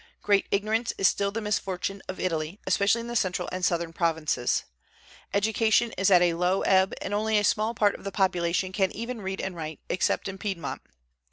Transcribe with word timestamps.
Great 0.23 0.47
ignorance 0.49 0.91
is 0.97 1.07
still 1.07 1.31
the 1.31 1.39
misfortune 1.41 2.01
of 2.07 2.19
Italy, 2.19 2.59
especially 2.65 3.01
in 3.01 3.05
the 3.07 3.15
central 3.15 3.47
and 3.51 3.63
southern 3.63 3.93
provinces. 3.93 4.63
Education 5.31 5.91
is 5.95 6.09
at 6.09 6.23
a 6.23 6.33
low 6.33 6.63
ebb, 6.63 6.95
and 7.03 7.13
only 7.13 7.37
a 7.37 7.43
small 7.43 7.75
part 7.75 7.93
of 7.93 8.03
the 8.03 8.11
population 8.11 8.71
can 8.71 8.91
even 8.93 9.21
read 9.21 9.39
and 9.39 9.55
write, 9.55 9.79
except 9.91 10.27
in 10.27 10.39
Piedmont. 10.39 10.81